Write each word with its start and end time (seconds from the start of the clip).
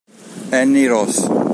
Annie 0.51 0.87
Ross 0.89 1.45